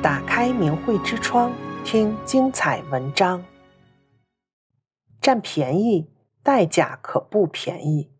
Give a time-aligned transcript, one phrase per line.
[0.00, 1.52] 打开明慧之窗，
[1.84, 3.44] 听精彩文章。
[5.20, 6.08] 占便宜，
[6.40, 8.12] 代价可不便宜。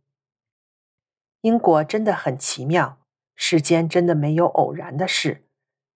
[1.40, 2.98] 因果真的很奇妙，
[3.36, 5.46] 世间真的没有偶然的事。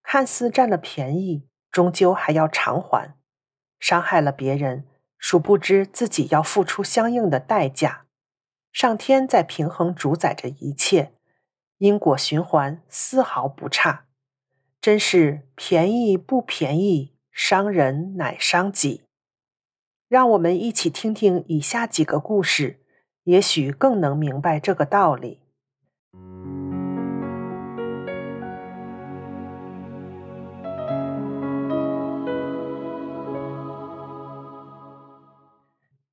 [0.03, 3.15] 看似占了便宜，终究还要偿还；
[3.79, 4.85] 伤害了别人，
[5.17, 8.05] 殊不知自己要付出相应的代价。
[8.71, 11.15] 上天在平衡主宰着一切，
[11.79, 14.05] 因果循环丝毫不差。
[14.81, 19.03] 真是便宜不便宜，伤人乃伤己。
[20.07, 22.79] 让我们一起听听以下几个故事，
[23.25, 25.39] 也许更能明白这个道理。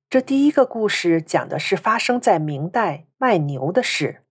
[0.07, 4.21] 这第一个故事讲的是发生在明代卖牛的事。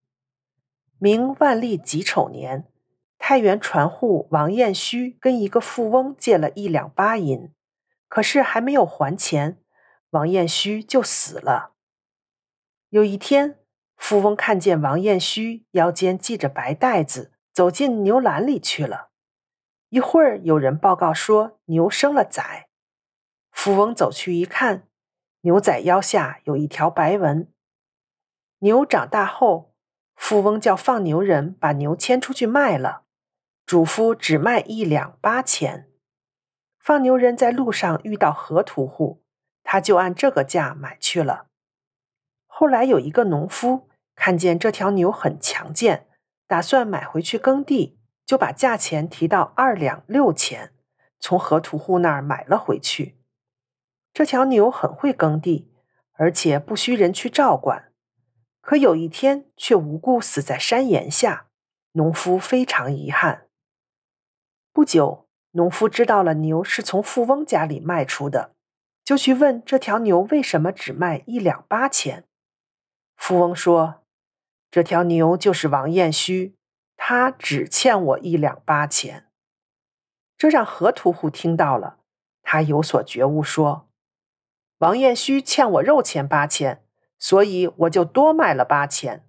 [1.01, 2.67] 明万历己丑年。
[3.29, 7.53] 太原船户王彦虚跟一个富翁借了一两八银，
[8.09, 9.59] 可是还没有还钱，
[10.09, 11.75] 王彦虚就死了。
[12.89, 13.59] 有一天，
[13.99, 19.11] 富翁看见王彦虚腰间系着白带子，走进牛栏里去了。
[19.91, 22.71] 一会儿，有人报告说牛生了崽。
[23.51, 24.89] 富翁走去一看，
[25.43, 27.53] 牛崽腰下有一条白纹。
[28.61, 29.75] 牛长大后，
[30.17, 33.03] 富翁叫放牛人把牛牵出去卖了。
[33.69, 35.91] 主夫只卖一两八钱，
[36.79, 39.23] 放牛人在路上遇到河屠户，
[39.63, 41.49] 他就按这个价买去了。
[42.47, 46.07] 后来有一个农夫看见这条牛很强健，
[46.47, 50.73] 打算买回去耕地，就把价钱提到二两六钱，
[51.21, 53.19] 从河屠户那儿买了回去。
[54.15, 55.71] 这条牛很会耕地，
[56.15, 57.93] 而且不需人去照管，
[58.63, 61.49] 可有一天却无故死在山岩下，
[61.93, 63.48] 农夫非常遗憾。
[64.79, 68.55] 不久，农夫知道了牛是从富翁家里卖出的，
[69.05, 72.29] 就去问这条牛为什么只卖一两八钱。
[73.17, 74.05] 富翁说
[74.71, 76.55] ：“这条牛就是王彦虚，
[76.97, 79.27] 他只欠我一两八钱。”
[80.39, 81.99] 这让河屠户听到了，
[82.43, 83.89] 他有所觉悟，说
[84.79, 86.85] ：“王彦虚欠我肉钱八钱，
[87.19, 89.29] 所以我就多卖了八钱。”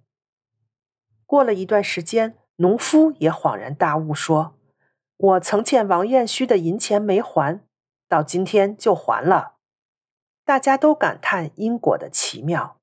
[1.26, 4.54] 过了一段时间，农夫也恍然大悟，说。
[5.22, 7.60] 我曾欠王彦虚的银钱没还，
[8.08, 9.56] 到今天就还了。
[10.46, 12.78] 大家都感叹因果的奇妙。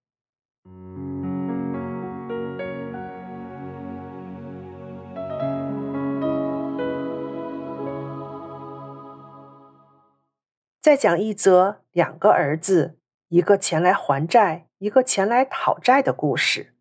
[10.80, 13.00] 再讲一则两个儿子，
[13.30, 16.76] 一个前来还债，一个前来讨债的故事。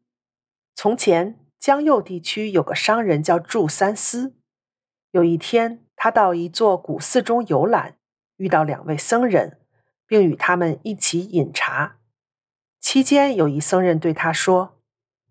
[0.74, 4.34] 从前江右地区有个商人叫祝三思。
[5.16, 7.96] 有一天，他到一座古寺中游览，
[8.36, 9.58] 遇到两位僧人，
[10.06, 11.96] 并与他们一起饮茶。
[12.80, 14.76] 期间，有一僧人对他说：“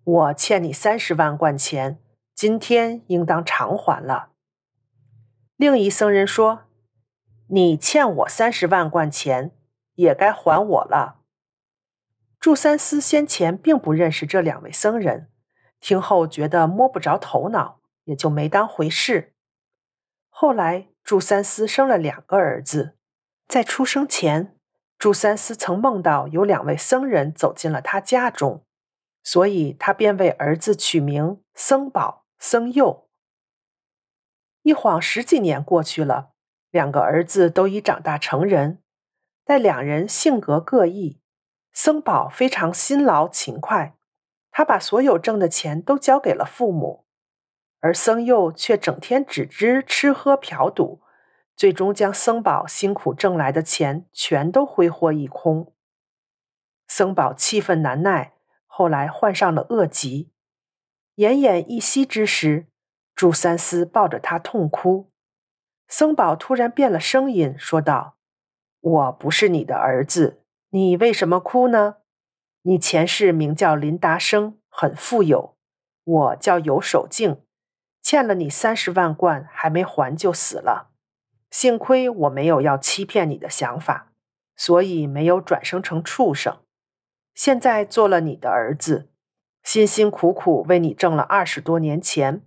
[0.04, 2.00] 我欠你三十万贯钱，
[2.34, 4.32] 今天应当偿还了。”
[5.56, 6.64] 另一僧人说
[7.50, 9.52] ：“你欠我三十万贯钱，
[9.94, 11.22] 也该还我了。”
[12.42, 15.30] 祝三思先前并不认识这两位僧人，
[15.80, 19.34] 听后觉得摸不着头脑，也就没当回事。
[20.38, 22.98] 后来，祝三思生了两个儿子，
[23.48, 24.58] 在出生前，
[25.00, 28.66] 祝三思曾梦到有两位僧人走进了他家中，
[29.24, 33.08] 所以他便为儿子取名僧宝、僧佑。
[34.64, 36.32] 一晃十几年过去了，
[36.70, 38.84] 两个儿子都已长大成人，
[39.46, 41.22] 但两人性格各异。
[41.72, 43.96] 僧宝非常辛劳勤快，
[44.52, 47.05] 他把所有挣的钱都交给了父母。
[47.86, 51.02] 而僧佑却整天只知吃喝嫖赌，
[51.56, 55.72] 最终将僧宝辛苦挣来的钱全都挥霍一空。
[56.88, 58.34] 僧宝气愤难耐，
[58.66, 60.32] 后来患上了恶疾，
[61.18, 62.66] 奄奄一息之时，
[63.14, 65.12] 朱三思抱着他痛哭。
[65.88, 68.18] 僧宝突然变了声音，说道
[68.82, 70.42] ：“我不是你的儿子，
[70.72, 71.98] 你为什么哭呢？
[72.64, 75.56] 你前世名叫林达生，很富有，
[76.04, 77.42] 我叫尤守敬。”
[78.06, 80.92] 欠了你三十万贯，还没还就死了。
[81.50, 84.12] 幸亏我没有要欺骗你的想法，
[84.56, 86.60] 所以没有转生成畜生。
[87.34, 89.10] 现在做了你的儿子，
[89.64, 92.44] 辛辛苦苦为你挣了二十多年钱，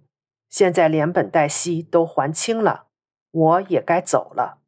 [0.48, 2.86] 现在连本带息都还清了，
[3.32, 4.60] 我也该走了。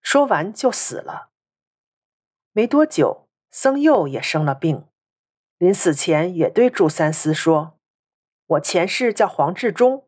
[0.00, 1.30] 说完就死了。
[2.52, 4.84] 没多久，僧佑也生了病，
[5.58, 7.73] 临死前也对祝三思说。
[8.46, 10.06] 我前世叫黄志忠，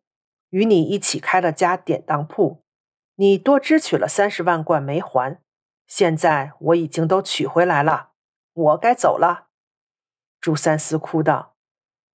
[0.50, 2.62] 与你一起开了家典当铺。
[3.17, 5.41] 你多支取了三十万贯没还，
[5.87, 8.11] 现在我已经都取回来了，
[8.53, 9.49] 我该走了。”
[10.38, 11.55] 朱三思哭道：“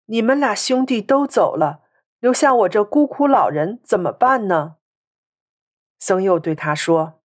[0.05, 1.81] 你们俩兄弟都走了，
[2.19, 4.75] 留下我这孤苦老人怎么办呢？”
[5.97, 7.21] 僧佑对他说：“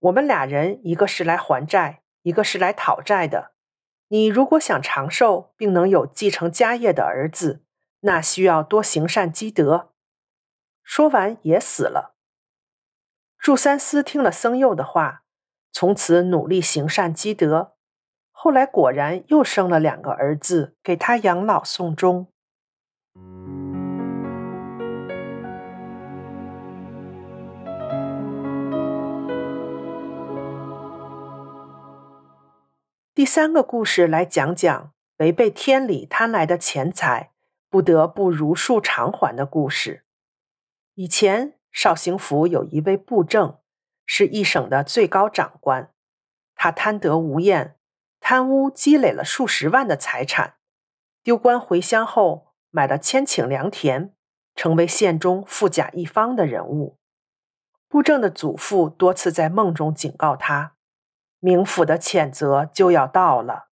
[0.00, 3.52] 我们俩人，一个是来还债，一个是来讨债的。
[4.08, 7.62] 你如果想长寿，并能有继承家业的儿子，
[8.00, 9.90] 那需要多行善积德。”
[10.82, 12.16] 说完也死了。
[13.38, 15.22] 祝三思听了僧佑的话，
[15.72, 17.74] 从此努力行善积德。
[18.30, 22.26] 后来果然又生了两个儿子，给他养老送终。
[33.14, 37.32] 第三个故事来讲讲违背天理贪来的钱财，
[37.70, 40.04] 不得不如数偿还的故事。
[40.94, 43.58] 以前绍兴府有一位布政，
[44.04, 45.94] 是一省的最高长官，
[46.54, 47.76] 他贪得无厌。
[48.22, 50.56] 贪污积累了数十万的财产，
[51.22, 54.14] 丢官回乡后买了千顷良田，
[54.54, 56.98] 成为县中富甲一方的人物。
[57.88, 60.76] 布政的祖父多次在梦中警告他，
[61.40, 63.70] 冥府的谴责就要到了，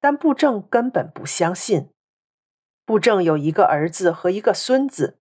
[0.00, 1.90] 但布政根本不相信。
[2.86, 5.18] 布政有一个儿子和一个孙子，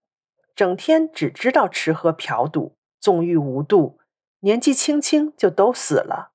[0.56, 4.00] 整天只知道吃喝嫖赌，纵欲无度，
[4.42, 6.32] 年纪轻轻就都死了。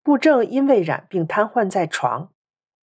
[0.00, 2.32] 布政因为染病瘫痪在床，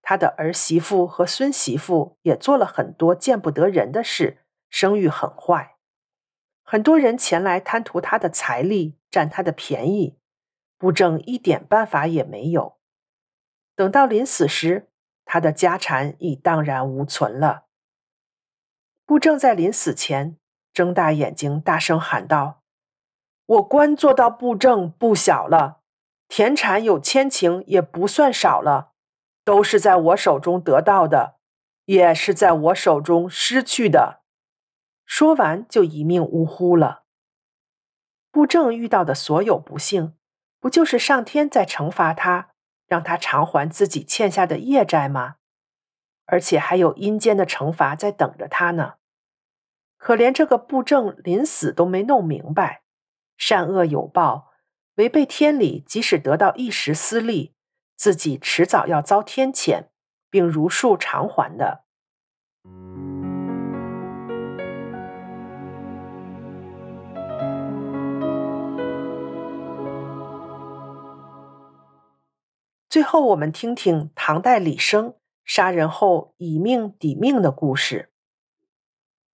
[0.02, 5.78] 他的儿媳妇和孙媳妇也做了很多见不得人的事，声誉很坏。
[6.62, 10.18] 很多人前来贪图他的财力，占他的便宜，
[10.78, 12.76] 布政一点办法也没有。
[13.78, 14.90] 等到临死时，
[15.26, 17.66] 他的家产已荡然无存了。
[19.06, 20.38] 布政在临死前
[20.72, 22.62] 睁大眼睛，大声喊道
[23.46, 25.82] ：“我官做到布政不小了。”
[26.28, 28.94] 田产有千顷，也不算少了，
[29.44, 31.36] 都是在我手中得到的，
[31.86, 34.24] 也是在我手中失去的。
[35.06, 37.04] 说完，就一命呜呼了。
[38.32, 40.16] 布政遇到的所有不幸，
[40.60, 42.55] 不就是上天在惩罚他，
[42.88, 45.36] 让他偿还自己欠下的业债吗？
[46.26, 48.96] 而且还有阴间的惩罚在等着他呢。
[49.98, 52.84] 可怜这个布政临死都没弄明白，
[53.38, 54.52] 善恶有报。
[54.96, 57.54] 违背天理，即使得到一时私利，
[57.96, 59.88] 自己迟早要遭天谴，
[60.30, 61.85] 并如数偿还的。
[72.96, 78.14] 最后，我们听听唐代李生杀人后以命抵命的故事。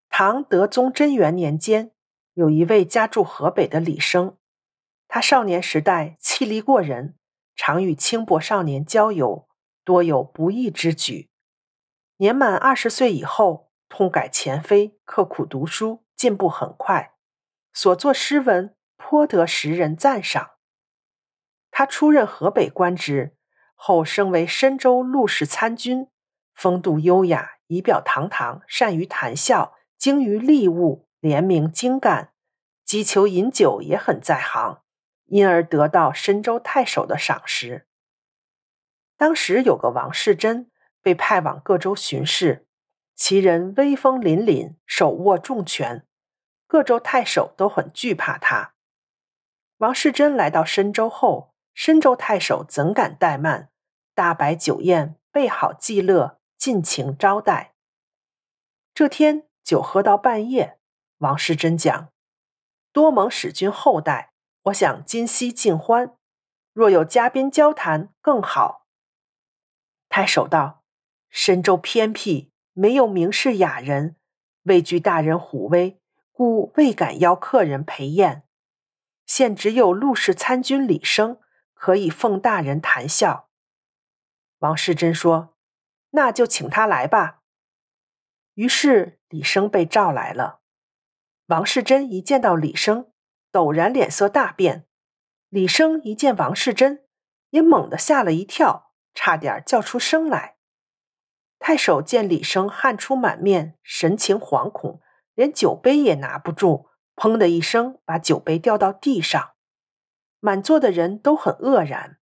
[0.09, 1.91] 唐德宗贞元年间，
[2.33, 4.35] 有一位家住河北的李生。
[5.07, 7.15] 他少年时代气力过人，
[7.55, 9.47] 常与轻薄少年交游，
[9.83, 11.29] 多有不义之举。
[12.17, 17.13] 年满二十岁以后，痛改前非，刻苦读书，进步很快，
[17.71, 20.53] 所作诗文颇得时人赞赏。
[21.69, 23.37] 他出任河北官职
[23.83, 26.07] 后，升为深州录事参军，
[26.53, 32.31] 风度优雅，仪表堂堂，善于谈笑，精于吏务，廉明精干，
[32.85, 34.83] 击球饮酒也很在行。
[35.25, 37.87] 因而得到深州太守的赏识。
[39.17, 40.67] 当时有个王士禛
[41.01, 42.67] 被派往各州巡视，
[43.15, 46.05] 其人威风凛凛，手握重权，
[46.67, 48.75] 各州太守都很惧怕他。
[49.77, 53.70] 王士禛来到深州后，深州太守怎敢怠慢，
[54.21, 57.73] 大摆酒宴，备好祭乐，尽情招待。
[58.93, 60.77] 这天酒喝到半夜，
[61.17, 62.09] 王士禛讲
[62.93, 64.33] ：“多蒙使君厚待。”
[64.65, 66.15] 我想今夕尽欢，
[66.71, 68.85] 若有嘉宾交谈更好。
[70.07, 70.83] 太守道：
[71.31, 74.17] 深州偏僻，没有名士雅人，
[74.65, 75.99] 畏惧大人虎威，
[76.31, 78.43] 故未敢邀客人陪宴。
[79.25, 81.39] 现只有陆氏参军李生，
[81.73, 83.47] 可以奉大人谈笑。
[84.61, 85.55] 王世贞说
[86.11, 87.41] ：“那就请他来吧。”
[88.53, 90.61] 于是李生被召来了。
[91.47, 93.11] 王世贞一见到李生，
[93.51, 94.85] 陡然脸色大变，
[95.49, 97.03] 李生一见王世贞，
[97.49, 100.57] 也猛地吓了一跳，差点叫出声来。
[101.57, 105.01] 太守见李生汗出满面，神情惶恐，
[105.33, 109.53] 连酒杯也拿不住，砰的一声把酒杯掉到地上，
[110.39, 112.19] 满座的人都很愕然。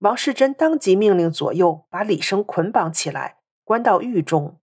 [0.00, 4.58] 王世贞当即命令左右把李生捆绑起来，关到狱中，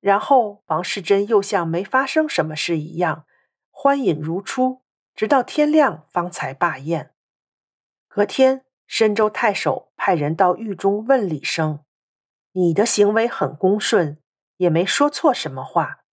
[0.00, 3.26] 然后王世贞又像没发生什么事一样，
[3.70, 4.82] 欢饮如初。
[5.12, 7.12] 直到天亮方才罢宴。
[8.08, 11.80] 隔天，深州太守派人到狱中问李生
[12.52, 14.18] ：“你的行为很恭顺，
[14.56, 16.04] 也没说错什么话，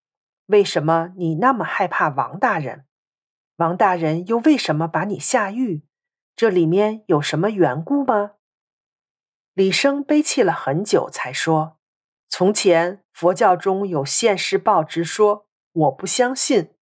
[0.47, 2.85] 为什么你那么害怕王大人？
[3.57, 5.85] 王大人又为什么把你下狱？
[6.35, 8.31] 这里面有什么缘故吗？”
[9.57, 11.79] 李生悲泣了很久，才说
[12.29, 16.75] ：“从前佛教中有现世报之说，我不相信。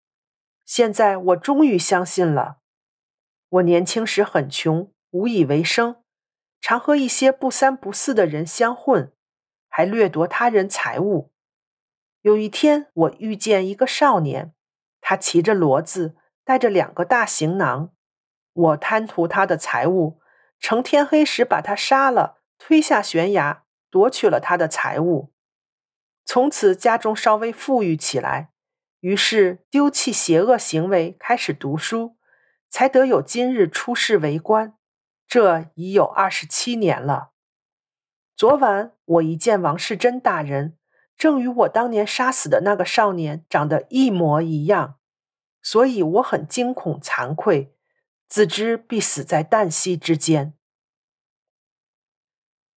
[0.66, 2.58] 现在我终于相信了。
[3.48, 6.04] 我年轻时很穷，无以为生，
[6.60, 9.14] 常和一些不三不四的人相混，
[9.70, 11.32] 还掠夺他人财物。
[12.24, 14.54] 有一天，我遇见一个少年，
[15.00, 17.94] 他骑着骡子，带着两个大行囊。
[18.52, 20.20] 我贪图他的财物，
[20.60, 25.34] 趁天黑时把他杀了。”推下悬崖，夺取了他的财物。
[26.26, 28.52] 从此家中稍微富裕起来，
[29.02, 32.18] 于是丢弃邪恶行为，开始读书，
[32.70, 34.76] 才得有今日出仕为官。
[35.28, 37.32] 这已有二十七年了。
[38.36, 40.78] 昨晚我一见王世贞大人，
[41.16, 44.98] 正与我当年杀死的那个少年长得一模一样，
[45.62, 47.74] 所以我很惊恐惭愧，
[48.28, 50.54] 自知必死在旦夕之间。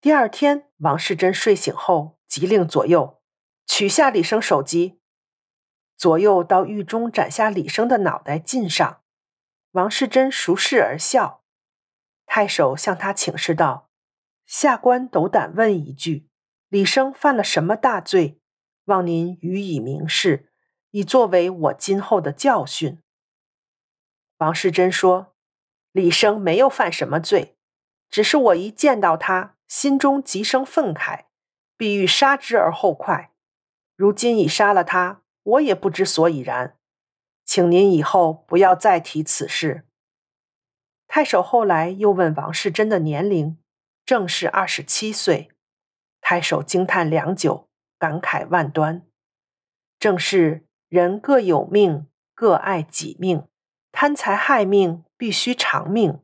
[0.01, 3.21] 第二天，王世贞睡醒后，急令左右
[3.67, 5.01] 取下李生首级。
[5.97, 9.03] 左右到狱中斩下李生的脑袋进上。
[9.73, 11.43] 王世贞熟视而笑。
[12.27, 13.91] 太守向他请示道
[14.47, 16.29] ：“下官斗胆问一句，
[16.69, 18.41] 李生犯了什么大罪？
[18.85, 20.53] 望您予以明示，
[20.91, 23.03] 以作为我今后的教训。”
[24.39, 25.35] 王世贞说
[25.91, 27.59] ：“李生没有犯什么罪，
[28.09, 31.27] 只是我一见到他。”心中急生愤慨，
[31.77, 33.33] 必欲杀之而后快。
[33.95, 36.77] 如今已杀了他，我也不知所以然。
[37.45, 39.85] 请您以后不要再提此事。
[41.07, 43.59] 太守后来又问王世贞的年龄，
[44.05, 45.51] 正是二十七岁。
[46.21, 49.07] 太守惊叹良久，感慨万端。
[49.99, 53.47] 正是人各有命，各爱己命。
[53.91, 56.21] 贪财害命，必须偿命，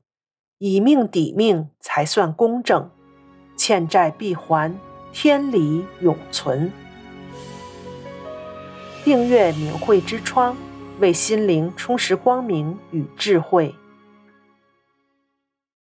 [0.59, 2.91] 以命抵命，才算公正。
[3.57, 4.77] 欠债必还，
[5.13, 6.71] 天理永存。
[9.05, 10.57] 订阅“明慧之窗”，
[11.01, 13.75] 为心灵充实光明与智慧。